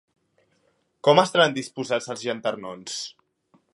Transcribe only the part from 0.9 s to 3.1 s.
Com estaran disposats els llanternons?